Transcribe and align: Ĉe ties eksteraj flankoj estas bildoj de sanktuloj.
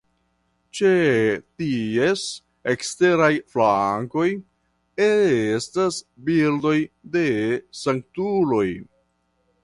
Ĉe 0.77 0.91
ties 1.61 2.21
eksteraj 2.71 3.29
flankoj 3.55 4.25
estas 5.07 5.99
bildoj 6.31 6.75
de 7.17 7.23
sanktuloj. 7.81 8.67